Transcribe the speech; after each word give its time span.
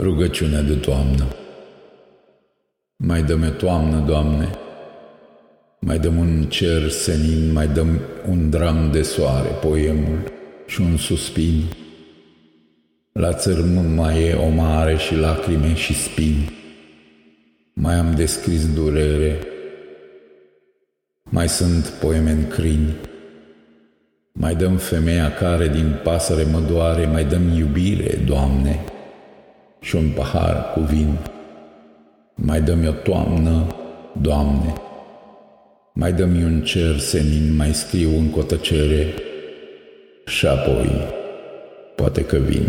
Rugăciunea 0.00 0.62
de 0.62 0.74
toamnă 0.74 1.24
Mai 2.96 3.22
dă-mi 3.22 3.50
toamnă, 3.50 4.04
Doamne, 4.06 4.50
mai 5.80 5.98
dăm 5.98 6.16
un 6.16 6.44
cer 6.48 6.88
senin, 6.88 7.52
mai 7.52 7.68
dăm 7.68 8.00
un 8.28 8.50
dram 8.50 8.90
de 8.92 9.02
soare, 9.02 9.48
poemul 9.48 10.32
și 10.66 10.80
un 10.80 10.96
suspin. 10.96 11.62
La 13.12 13.32
țărm 13.32 13.94
mai 13.94 14.22
e 14.22 14.32
o 14.32 14.48
mare 14.48 14.96
și 14.96 15.16
lacrime 15.16 15.74
și 15.74 15.94
spini. 15.94 16.50
Mai 17.74 17.94
am 17.94 18.14
descris 18.14 18.74
durere, 18.74 19.38
mai 21.22 21.48
sunt 21.48 21.86
poeme 21.86 22.30
în 22.30 22.48
crini. 22.48 22.94
Mai 24.32 24.54
dăm 24.54 24.76
femeia 24.76 25.32
care 25.32 25.68
din 25.68 26.00
pasăre 26.02 26.42
mă 26.42 26.60
doare, 26.60 27.06
mai 27.06 27.24
dăm 27.24 27.48
iubire, 27.56 28.22
Doamne, 28.26 28.84
și 29.84 29.96
un 29.96 30.10
pahar 30.14 30.72
cu 30.72 30.80
vin. 30.80 31.18
Mai 32.34 32.60
dăm 32.60 32.86
o 32.86 32.90
toamnă, 32.90 33.66
Doamne, 34.20 34.72
mai 35.92 36.12
dăm 36.12 36.42
un 36.42 36.62
cer 36.62 36.98
senin, 36.98 37.56
mai 37.56 37.74
scriu 37.74 38.08
în 38.18 38.30
cotăcere 38.30 39.14
și 40.26 40.46
apoi 40.46 40.90
poate 41.96 42.24
că 42.24 42.36
vin. 42.36 42.66